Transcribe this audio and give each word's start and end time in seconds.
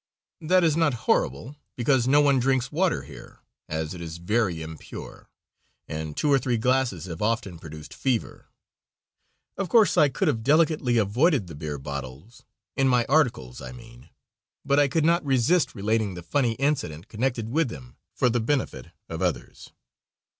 That 0.41 0.63
is 0.63 0.75
not 0.75 0.95
horrible, 1.05 1.57
because 1.75 2.07
no 2.07 2.21
one 2.21 2.39
drinks 2.39 2.71
water 2.71 3.03
here, 3.03 3.41
as 3.69 3.93
it 3.93 4.01
is 4.01 4.17
very 4.17 4.63
impure, 4.63 5.29
and 5.87 6.17
two 6.17 6.33
or 6.33 6.39
three 6.39 6.57
glasses 6.57 7.05
have 7.05 7.21
often 7.21 7.59
produced 7.59 7.93
fever. 7.93 8.47
Of 9.57 9.69
course, 9.69 9.97
I 9.97 10.09
could 10.09 10.27
have 10.27 10.41
delicately 10.41 10.97
avoided 10.97 11.45
the 11.45 11.53
beer 11.53 11.77
bottles 11.77 12.41
(in 12.75 12.87
my 12.87 13.05
articles 13.05 13.61
I 13.61 13.73
mean), 13.73 14.09
but 14.65 14.79
I 14.79 14.87
could 14.87 15.05
not 15.05 15.23
resist 15.23 15.75
relating 15.75 16.15
the 16.15 16.23
funny 16.23 16.53
incident 16.53 17.07
connected 17.07 17.49
with 17.49 17.69
them 17.69 17.95
for 18.15 18.27
the 18.27 18.39
benefit 18.39 18.87
of 19.07 19.21
others. 19.21 19.69